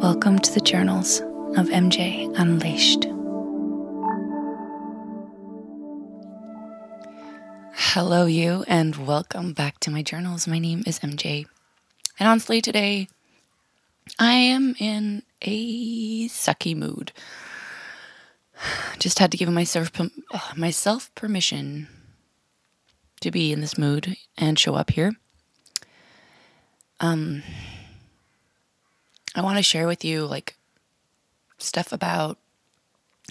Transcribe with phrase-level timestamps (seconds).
[0.00, 1.20] Welcome to the journals
[1.58, 3.04] of MJ Unleashed.
[7.74, 10.48] Hello, you, and welcome back to my journals.
[10.48, 11.46] My name is MJ.
[12.18, 13.08] And honestly, today
[14.18, 17.12] I am in a sucky mood.
[18.98, 19.92] Just had to give myself
[20.56, 21.88] myself permission
[23.20, 25.12] to be in this mood and show up here.
[27.00, 27.42] Um
[29.34, 30.56] I want to share with you like
[31.58, 32.38] stuff about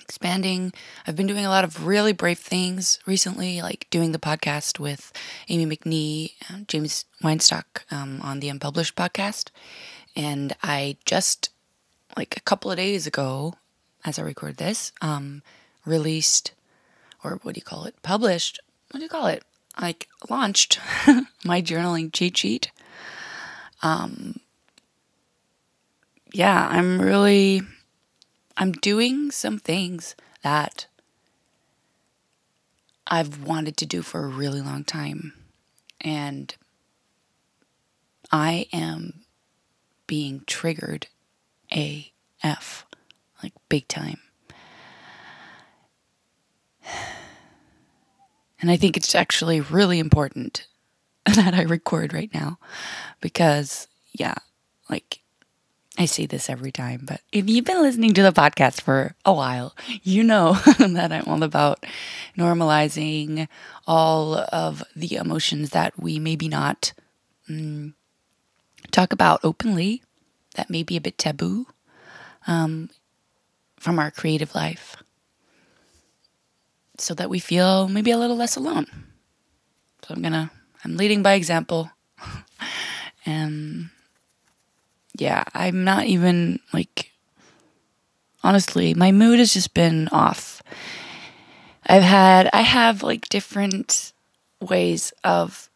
[0.02, 0.74] expanding.
[1.06, 5.12] I've been doing a lot of really brave things recently, like doing the podcast with
[5.50, 9.50] Amy McNee, uh, James Weinstock um, on the Unpublished podcast.
[10.16, 11.50] And I just,
[12.18, 13.56] like a couple of days ago,
[14.06, 15.44] as I record this, um,
[15.86, 16.54] released,
[17.24, 17.96] or what do you call it?
[18.02, 18.60] Published.
[18.92, 19.44] What do you call it?
[19.80, 20.80] Like launched
[21.44, 22.72] my journaling cheat sheet.
[23.82, 24.40] Um,
[26.32, 27.62] yeah, I'm really
[28.58, 30.88] I'm doing some things that
[33.08, 35.34] I've wanted to do for a really long time.
[36.02, 36.54] And
[38.32, 39.26] I am
[40.08, 41.08] being triggered
[41.72, 42.86] AF,
[43.42, 44.20] like big time.
[48.62, 50.68] And I think it's actually really important
[51.26, 52.60] that I record right now
[53.22, 54.36] because, yeah,
[54.90, 55.22] like
[56.00, 59.34] I say this every time, but if you've been listening to the podcast for a
[59.34, 61.86] while, you know that I'm all about
[62.38, 63.50] normalizing
[63.86, 66.94] all of the emotions that we maybe not
[67.50, 67.94] mm,
[68.92, 70.02] talk about openly,
[70.56, 71.68] that may be a bit taboo
[72.48, 72.90] um,
[73.78, 74.96] from our creative life,
[76.98, 78.88] so that we feel maybe a little less alone.
[80.08, 80.50] So I'm gonna,
[80.86, 81.92] I'm leading by example.
[83.26, 83.90] and
[85.20, 87.12] yeah, I'm not even like,
[88.44, 90.62] honestly, my mood has just been off.
[91.86, 94.14] I've had, I have like different
[94.62, 95.70] ways of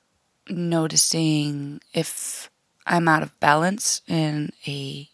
[0.50, 2.50] noticing if
[2.86, 5.10] I'm out of balance in a,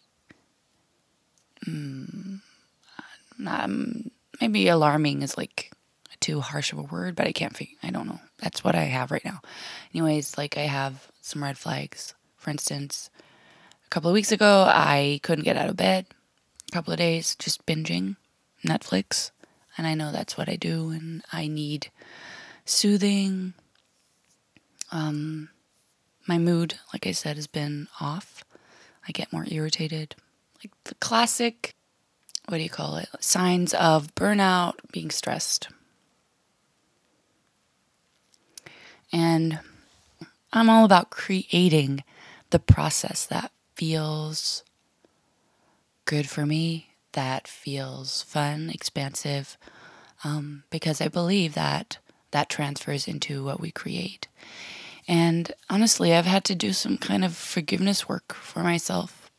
[3.46, 5.72] um, maybe alarming is like
[6.20, 8.20] too harsh of a word, but I can't I don't know.
[8.38, 9.40] That's what I have right now.
[9.94, 12.14] Anyways, like I have some red flags.
[12.36, 13.10] For instance,
[13.90, 16.06] couple of weeks ago, I couldn't get out of bed.
[16.68, 18.16] A couple of days, just binging
[18.64, 19.32] Netflix.
[19.76, 21.90] And I know that's what I do, and I need
[22.64, 23.54] soothing.
[24.92, 25.48] Um,
[26.26, 28.44] my mood, like I said, has been off.
[29.08, 30.14] I get more irritated.
[30.62, 31.74] Like the classic,
[32.46, 33.08] what do you call it?
[33.18, 35.68] Signs of burnout, being stressed.
[39.12, 39.58] And
[40.52, 42.04] I'm all about creating
[42.50, 44.62] the process that feels
[46.04, 49.56] good for me, that feels fun, expansive,
[50.22, 51.96] um, because I believe that
[52.30, 54.28] that transfers into what we create.
[55.08, 59.30] And honestly, I've had to do some kind of forgiveness work for myself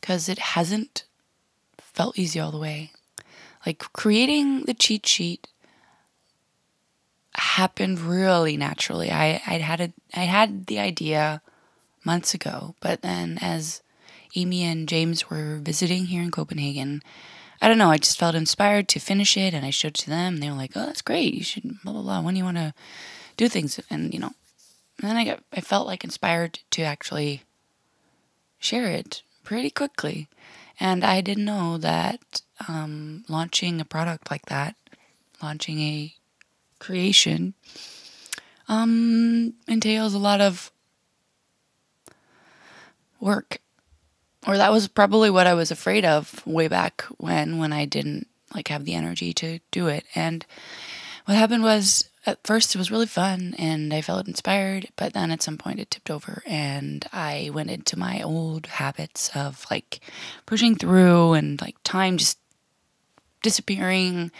[0.00, 1.04] because it hasn't
[1.78, 2.90] felt easy all the way.
[3.64, 5.46] Like creating the cheat sheet
[7.36, 9.12] happened really naturally.
[9.12, 11.42] I I had a I had the idea
[12.06, 12.74] months ago.
[12.80, 13.82] But then, as
[14.34, 17.02] Amy and James were visiting here in Copenhagen,
[17.60, 20.10] I don't know, I just felt inspired to finish it and I showed it to
[20.10, 20.38] them.
[20.38, 21.34] They were like, oh, that's great.
[21.34, 22.20] You should, blah, blah, blah.
[22.20, 22.74] When do you want to
[23.36, 23.80] do things?
[23.90, 24.32] And, you know,
[25.00, 27.42] and then I got, I felt like inspired to actually
[28.58, 30.28] share it pretty quickly.
[30.78, 34.76] And I didn't know that um, launching a product like that,
[35.42, 36.14] launching a
[36.78, 37.54] creation,
[38.68, 40.70] um, entails a lot of
[43.20, 43.58] work.
[44.46, 48.28] Or that was probably what I was afraid of way back when when I didn't
[48.54, 50.04] like have the energy to do it.
[50.14, 50.46] And
[51.24, 55.30] what happened was at first it was really fun and I felt inspired, but then
[55.30, 60.00] at some point it tipped over and I went into my old habits of like
[60.44, 62.38] pushing through and like time just
[63.42, 64.30] disappearing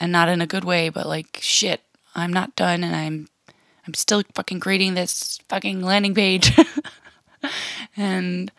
[0.00, 1.80] and not in a good way, but like shit,
[2.14, 3.28] I'm not done and I'm
[3.86, 6.52] I'm still fucking creating this fucking landing page.
[7.96, 8.50] and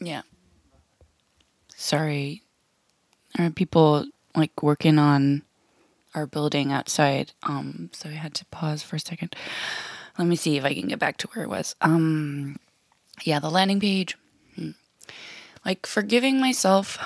[0.00, 0.22] yeah.
[1.74, 2.42] Sorry.
[3.36, 5.42] There are people like working on
[6.14, 7.32] our building outside.
[7.42, 9.36] Um, so I had to pause for a second.
[10.18, 11.76] Let me see if I can get back to where it was.
[11.80, 12.58] Um,
[13.24, 14.16] yeah, the landing page.
[14.54, 14.70] Hmm.
[15.64, 16.98] Like forgiving myself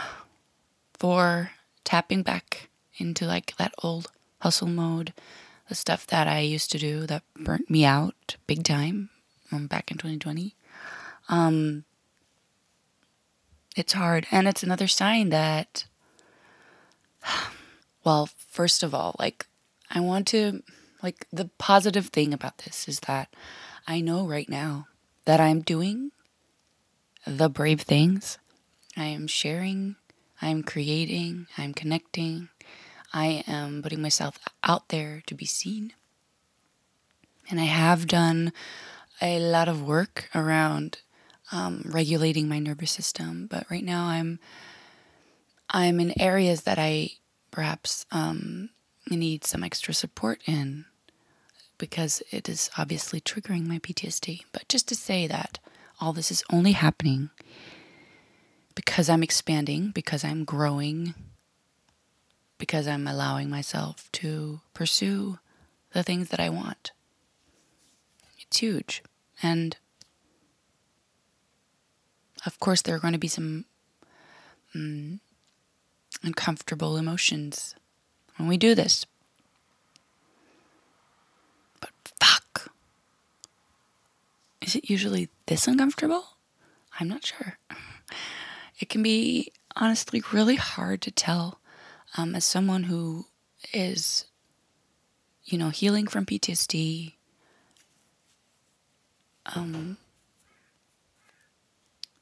[0.95, 1.51] for
[1.85, 2.69] tapping back
[2.99, 4.09] into like that old
[4.41, 5.13] hustle mode
[5.71, 9.09] the stuff that I used to do that burnt me out big time.
[9.53, 10.57] um, back in 2020.
[11.29, 11.85] Um,
[13.77, 14.27] it's hard.
[14.33, 15.87] And it's another sign that,
[18.05, 19.47] well, first of all, like,
[19.89, 20.63] I want to,
[21.05, 23.33] like, the positive thing about this is that
[23.87, 24.89] I know right now
[25.25, 26.11] that I'm doing
[27.25, 28.39] the brave things.
[28.97, 29.95] I am sharing,
[30.43, 32.49] I'm creating, I'm connecting,
[33.13, 35.93] I am putting myself out there to be seen.
[37.51, 38.53] And I have done
[39.21, 41.01] a lot of work around
[41.53, 44.39] um, regulating my nervous system, but right now I'm
[45.69, 47.11] I'm in areas that I
[47.51, 48.71] perhaps um,
[49.09, 50.85] need some extra support in
[51.79, 54.43] because it is obviously triggering my PTSD.
[54.53, 55.59] But just to say that
[56.01, 57.31] all this is only happening
[58.75, 61.15] because I'm expanding, because I'm growing,
[62.61, 65.39] because I'm allowing myself to pursue
[65.93, 66.93] the things that I want.
[68.39, 69.03] It's huge.
[69.43, 69.77] And
[72.47, 73.65] of course, there are going to be some
[74.75, 75.21] um,
[76.23, 77.75] uncomfortable emotions
[78.37, 79.07] when we do this.
[81.81, 81.91] But
[82.21, 82.71] fuck.
[84.61, 86.37] Is it usually this uncomfortable?
[87.01, 87.59] I'm not sure.
[88.79, 91.60] It can be honestly really hard to tell
[92.17, 93.27] um, as someone who
[93.73, 94.25] is,
[95.45, 97.15] you know, healing from PTSD.
[99.55, 99.97] Um,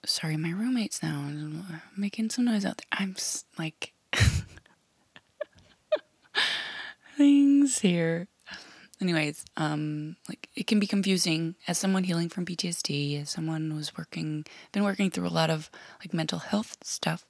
[0.04, 1.30] sorry, my roommate's now
[1.96, 2.86] making some noise out there.
[2.92, 3.16] I'm
[3.58, 3.92] like
[7.16, 8.28] things here.
[9.00, 13.96] Anyways, um, like it can be confusing as someone healing from PTSD, as someone who's
[13.96, 15.70] working, been working through a lot of
[16.00, 17.24] like mental health stuff,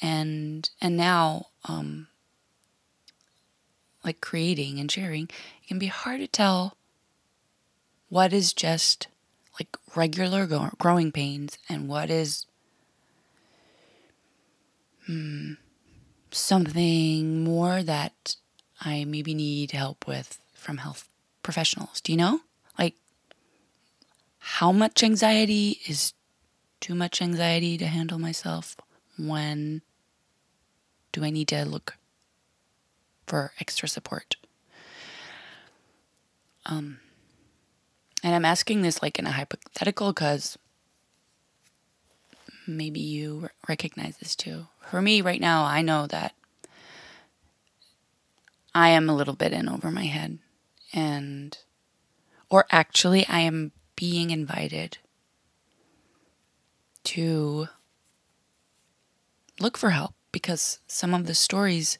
[0.00, 2.08] and and now, um,
[4.04, 6.76] like creating and sharing, it can be hard to tell
[8.08, 9.08] what is just
[9.58, 10.46] like regular
[10.78, 12.46] growing pains and what is
[15.06, 15.52] hmm,
[16.30, 18.36] something more that
[18.80, 21.08] I maybe need help with from health
[21.42, 22.00] professionals.
[22.00, 22.40] Do you know?
[22.78, 22.94] Like,
[24.38, 26.12] how much anxiety is
[26.80, 28.76] too much anxiety to handle myself?
[29.18, 29.82] When
[31.12, 31.96] do I need to look
[33.26, 34.36] for extra support?
[36.66, 36.98] Um,
[38.22, 40.56] and I'm asking this like in a hypothetical because
[42.66, 44.66] maybe you recognize this too.
[44.90, 46.34] For me, right now, I know that
[48.74, 50.38] I am a little bit in over my head.
[50.92, 51.56] And,
[52.48, 54.98] or actually, I am being invited
[57.04, 57.68] to
[59.58, 61.98] look for help because some of the stories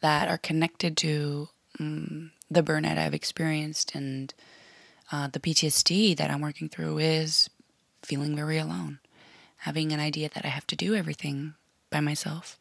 [0.00, 1.48] that are connected to
[1.80, 4.32] um, the burnout I've experienced and
[5.10, 7.48] uh, the PTSD that I'm working through is
[8.02, 8.98] feeling very alone,
[9.58, 11.54] having an idea that I have to do everything
[11.90, 12.58] by myself.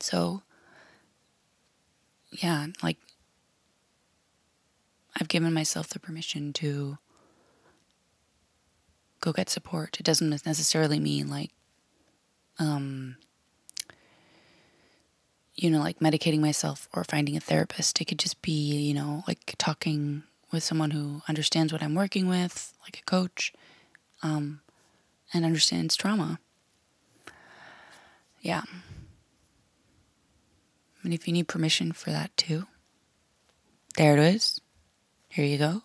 [0.00, 0.42] So,
[2.30, 2.98] yeah, like
[5.20, 6.98] I've given myself the permission to
[9.20, 9.98] go get support.
[9.98, 11.50] It doesn't necessarily mean like,
[12.58, 13.16] um,
[15.54, 18.00] you know, like medicating myself or finding a therapist.
[18.00, 22.28] It could just be, you know, like talking with someone who understands what I'm working
[22.28, 23.52] with, like a coach,
[24.22, 24.60] um,
[25.32, 26.38] and understands trauma.
[28.40, 28.62] Yeah.
[31.02, 32.66] And if you need permission for that too,
[33.96, 34.60] there it is.
[35.28, 35.82] Here you go.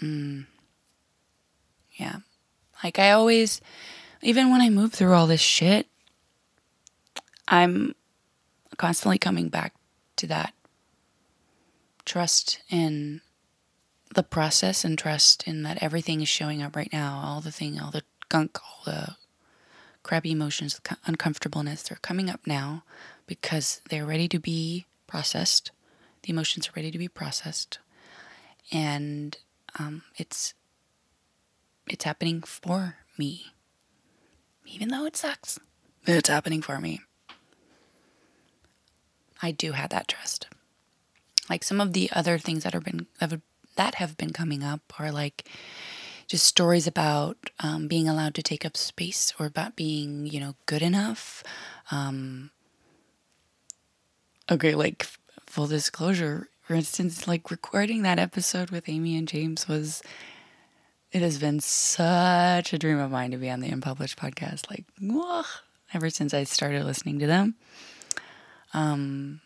[0.00, 0.46] Mm.
[1.94, 2.16] Yeah.
[2.82, 3.60] Like I always,
[4.20, 5.86] even when I move through all this shit,
[7.52, 7.94] I'm
[8.78, 9.74] constantly coming back
[10.16, 10.54] to that
[12.06, 13.20] trust in
[14.14, 17.20] the process and trust in that everything is showing up right now.
[17.22, 19.16] All the thing, all the gunk, all the
[20.02, 22.84] crappy emotions, the uncomfortableness, they're coming up now
[23.26, 25.72] because they're ready to be processed.
[26.22, 27.80] The emotions are ready to be processed,
[28.70, 29.36] and
[29.78, 30.54] um, it's
[31.86, 33.52] it's happening for me,
[34.64, 35.58] even though it sucks.
[36.06, 37.00] It's happening for me.
[39.42, 40.46] I do have that trust.
[41.50, 43.06] Like some of the other things that have been
[43.76, 45.48] that have been coming up are like
[46.28, 50.54] just stories about um, being allowed to take up space or about being you know
[50.66, 51.42] good enough.
[51.90, 52.50] Um,
[54.50, 55.06] okay, like
[55.46, 60.02] full disclosure, for instance, like recording that episode with Amy and James was
[61.12, 64.70] it has been such a dream of mine to be on the Unpublished podcast.
[64.70, 64.84] Like,
[65.92, 67.56] ever since I started listening to them.
[68.72, 69.40] Um,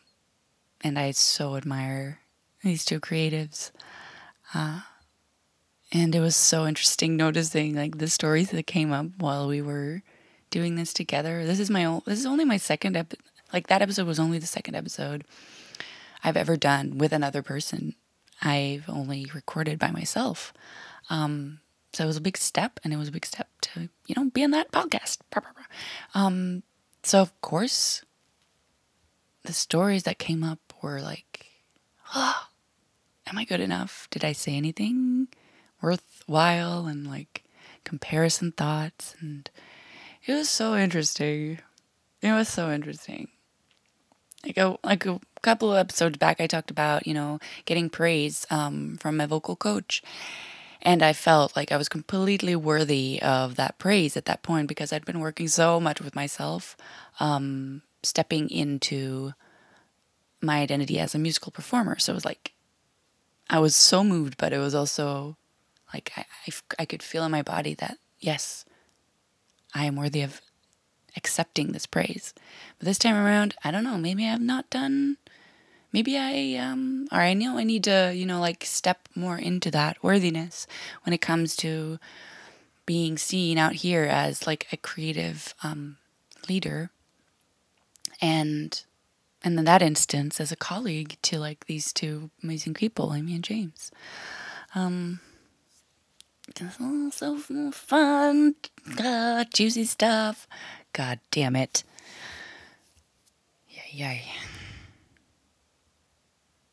[0.82, 2.20] and I so admire
[2.62, 3.70] these two creatives.
[4.54, 4.80] Uh,
[5.92, 10.02] and it was so interesting noticing like the stories that came up while we were
[10.50, 11.44] doing this together.
[11.44, 13.14] This is my own, this is only my second ep-
[13.52, 15.24] like that episode was only the second episode
[16.24, 17.94] I've ever done with another person.
[18.42, 20.52] I've only recorded by myself.
[21.08, 21.60] Um,
[21.92, 24.28] so it was a big step, and it was a big step to, you know,
[24.30, 25.18] be on that podcast.
[26.14, 26.62] Um,
[27.02, 28.02] so, of course,
[29.46, 31.46] the stories that came up were like,
[32.14, 32.46] oh,
[33.26, 34.08] am I good enough?
[34.10, 35.28] Did I say anything
[35.80, 36.86] worthwhile?
[36.86, 37.44] And like
[37.84, 39.14] comparison thoughts.
[39.20, 39.50] And
[40.24, 41.60] it was so interesting.
[42.20, 43.28] It was so interesting.
[44.44, 48.46] Like a, like a couple of episodes back, I talked about, you know, getting praise
[48.50, 50.02] um, from my vocal coach.
[50.82, 54.92] And I felt like I was completely worthy of that praise at that point because
[54.92, 56.76] I'd been working so much with myself,
[57.18, 59.32] um, stepping into
[60.40, 61.98] my identity as a musical performer.
[61.98, 62.52] So it was like,
[63.48, 65.36] I was so moved, but it was also
[65.92, 68.64] like I, I, I could feel in my body that, yes,
[69.74, 70.40] I am worthy of
[71.16, 72.34] accepting this praise.
[72.78, 75.16] But this time around, I don't know, maybe I've not done
[75.96, 79.70] maybe I um or I know I need to, you know, like step more into
[79.70, 80.66] that worthiness
[81.04, 81.98] when it comes to
[82.84, 85.96] being seen out here as like a creative um
[86.50, 86.90] leader
[88.20, 88.82] and
[89.42, 93.44] and in that instance as a colleague to like these two amazing people, Amy and
[93.44, 93.90] James.
[94.74, 95.20] Um
[97.10, 97.38] so
[97.72, 98.54] fun,
[98.96, 100.46] God, juicy stuff.
[100.92, 101.82] God damn it.
[103.68, 104.24] Yay, yay.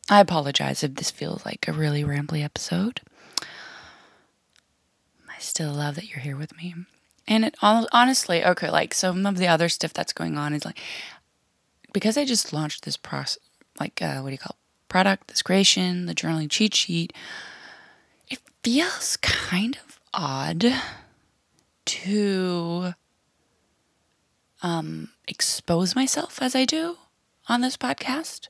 [0.09, 3.01] I apologize if this feels like a really rambly episode.
[5.29, 6.75] I still love that you're here with me.
[7.27, 10.79] And it honestly, okay, like some of the other stuff that's going on is like
[11.93, 13.39] because I just launched this process,
[13.79, 14.63] like uh, what do you call it?
[14.93, 17.11] product, this creation, the journaling cheat sheet.
[18.29, 20.71] It feels kind of odd
[21.85, 22.93] to
[24.61, 26.97] um, expose myself as I do
[27.49, 28.49] on this podcast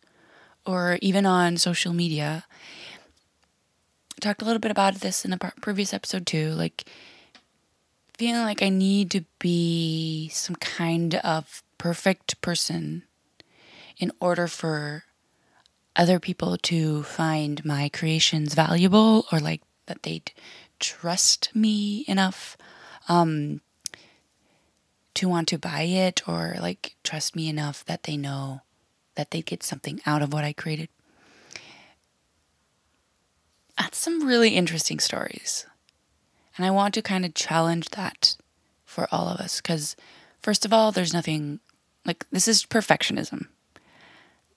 [0.66, 2.44] or even on social media.
[4.18, 6.84] I talked a little bit about this in a previous episode too, like
[8.18, 13.04] feeling like I need to be some kind of perfect person
[13.98, 15.04] in order for
[15.96, 20.32] other people to find my creations valuable or like that they'd
[20.80, 22.58] trust me enough
[23.08, 23.62] um,
[25.14, 28.62] to want to buy it or like trust me enough that they know
[29.16, 30.90] that they'd get something out of what I created.
[33.78, 35.66] That's some really interesting stories.
[36.58, 38.36] And I want to kind of challenge that
[38.86, 39.96] for all of us because,
[40.42, 41.60] first of all, there's nothing
[42.06, 43.48] like this is perfectionism.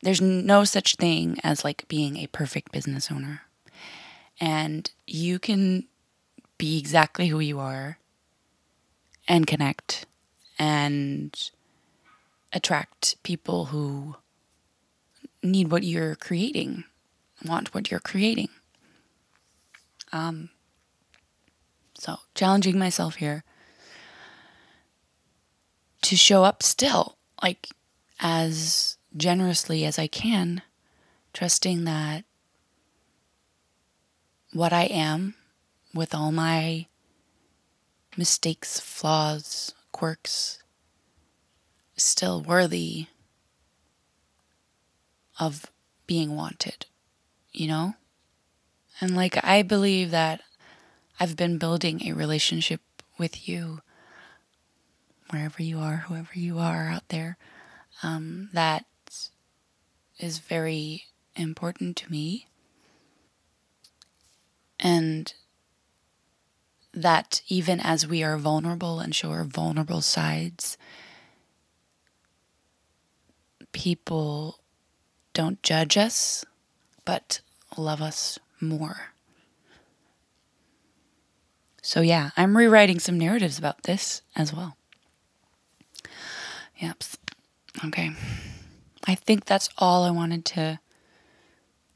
[0.06, 3.42] There's no such thing as like being a perfect business owner.
[4.38, 5.88] And you can
[6.58, 7.98] be exactly who you are
[9.26, 10.06] and connect
[10.60, 11.50] and
[12.52, 14.14] attract people who
[15.42, 16.84] need what you're creating,
[17.44, 18.50] want what you're creating.
[20.12, 20.50] Um,
[21.98, 23.42] so, challenging myself here
[26.02, 27.70] to show up still, like
[28.20, 30.62] as generously as I can,
[31.32, 32.24] trusting that
[34.52, 35.34] what I am,
[35.94, 36.86] with all my
[38.16, 40.62] mistakes, flaws, quirks,
[41.96, 43.06] still worthy
[45.38, 45.70] of
[46.06, 46.86] being wanted,
[47.52, 47.94] you know?
[49.00, 50.40] And like, I believe that
[51.20, 52.80] I've been building a relationship
[53.18, 53.80] with you,
[55.30, 57.36] wherever you are, whoever you are out there,
[58.02, 58.84] um, that
[60.18, 62.46] is very important to me.
[64.78, 65.32] And
[66.92, 70.78] that even as we are vulnerable and show our vulnerable sides,
[73.72, 74.58] people
[75.34, 76.44] don't judge us,
[77.04, 77.40] but
[77.76, 79.12] love us more.
[81.82, 84.76] So, yeah, I'm rewriting some narratives about this as well.
[86.78, 87.04] Yep.
[87.84, 88.10] Okay.
[89.06, 90.80] I think that's all I wanted to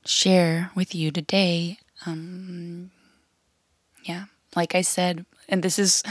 [0.04, 1.78] share with you today.
[2.06, 2.90] Um,
[4.04, 4.24] yeah,
[4.54, 6.02] like I said, and this is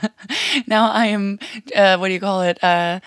[0.66, 1.38] now I am,
[1.74, 2.62] uh, what do you call it?
[2.62, 3.00] Uh,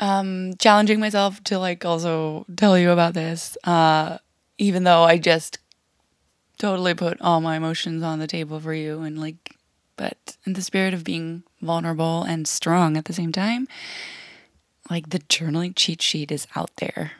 [0.00, 4.18] um, challenging myself to like also tell you about this, uh,
[4.58, 5.58] even though I just
[6.58, 9.56] totally put all my emotions on the table for you and like,
[9.96, 13.68] but in the spirit of being vulnerable and strong at the same time,
[14.92, 17.12] like the journaling cheat sheet is out there.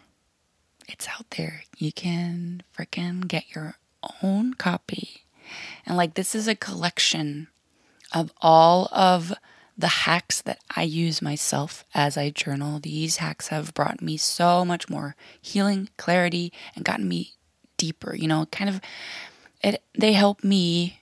[0.86, 1.64] It's out there.
[1.78, 3.76] You can freaking get your
[4.22, 5.24] own copy.
[5.86, 7.48] And like, this is a collection
[8.12, 9.32] of all of
[9.76, 12.78] the hacks that I use myself as I journal.
[12.78, 17.32] These hacks have brought me so much more healing, clarity, and gotten me
[17.78, 18.14] deeper.
[18.14, 18.80] You know, kind of,
[19.62, 19.82] it.
[19.96, 21.00] They help me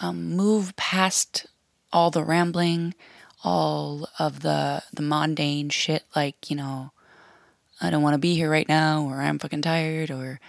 [0.00, 1.46] um, move past
[1.92, 2.94] all the rambling,
[3.46, 6.90] all of the the mundane shit, like you know,
[7.80, 10.40] I don't want to be here right now, or I'm fucking tired, or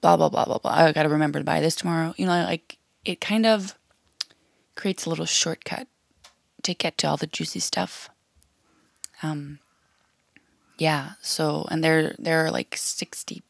[0.00, 0.70] blah blah blah blah blah.
[0.70, 2.14] I got to remember to buy this tomorrow.
[2.16, 3.76] You know, like it kind of
[4.76, 5.88] creates a little shortcut
[6.62, 8.08] to get to all the juicy stuff.
[9.24, 9.58] Um,
[10.78, 11.12] yeah.
[11.22, 13.42] So, and there there are like sixty,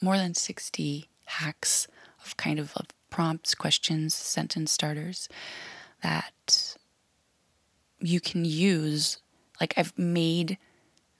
[0.00, 1.86] more than sixty hacks
[2.24, 5.28] of kind of, of prompts, questions, sentence starters
[6.02, 6.77] that
[8.00, 9.18] you can use.
[9.60, 10.58] Like I've made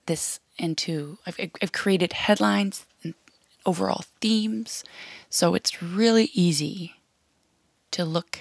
[0.06, 3.14] this into, I've, I've created headlines and
[3.66, 4.84] overall themes.
[5.30, 6.94] So it's really easy
[7.90, 8.38] to look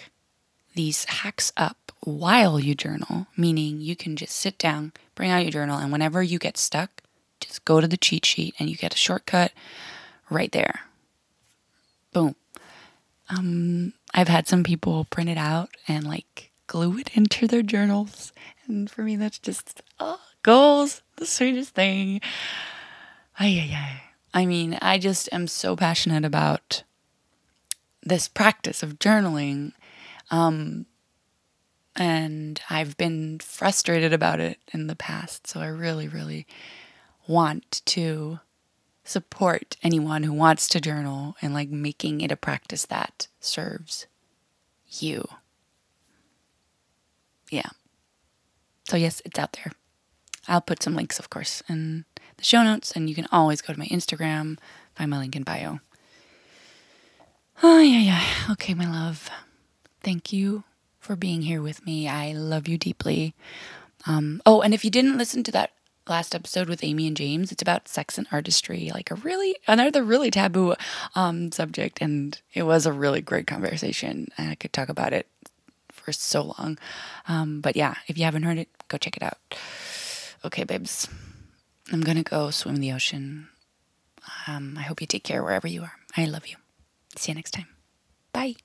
[0.76, 5.52] these hacks up while you journal, meaning you can just sit down, bring out your
[5.52, 7.02] journal, and whenever you get stuck,
[7.40, 9.52] just go to the cheat sheet and you get a shortcut
[10.30, 10.82] right there.
[12.14, 12.36] Boom.
[13.30, 18.34] Um, I've had some people print it out and like glue it into their journals.
[18.68, 22.22] And for me, that's just oh, goals, the sweetest thing.
[23.40, 24.02] Ay, ay, ay.
[24.34, 26.84] I mean, I just am so passionate about
[28.04, 29.72] this practice of journaling.
[30.30, 30.86] Um,
[31.96, 35.48] and I've been frustrated about it in the past.
[35.48, 36.46] So I really, really
[37.28, 38.40] want to
[39.04, 44.06] support anyone who wants to journal and like making it a practice that serves
[44.90, 45.28] you.
[47.50, 47.70] Yeah.
[48.86, 49.72] So, yes, it's out there.
[50.48, 52.06] I'll put some links, of course, in
[52.38, 54.58] the show notes, and you can always go to my Instagram,
[54.96, 55.80] find my link in bio.
[57.62, 58.52] Oh, yeah, yeah.
[58.52, 59.30] Okay, my love.
[60.02, 60.64] Thank you
[61.00, 62.08] for being here with me.
[62.08, 63.34] I love you deeply.
[64.06, 65.72] Um, oh, and if you didn't listen to that
[66.10, 67.52] last episode with Amy and James.
[67.52, 70.76] It's about sex and artistry, like a really another really taboo
[71.16, 74.28] um, subject, and it was a really great conversation.
[74.38, 75.28] I could talk about it
[76.08, 76.80] for so long.
[77.28, 79.38] Um, but yeah, if you haven't heard it, go check it out.
[80.46, 81.10] Okay, babes,
[81.92, 83.50] I'm gonna go swim in the ocean.
[84.48, 85.92] Um, I hope you take care wherever you are.
[86.16, 86.56] I love you.
[87.18, 87.68] See you next time.
[88.32, 88.56] Bye.